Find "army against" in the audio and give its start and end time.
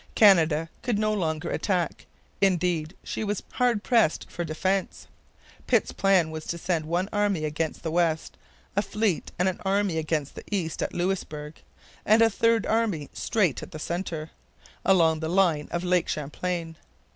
7.13-7.83, 9.63-10.33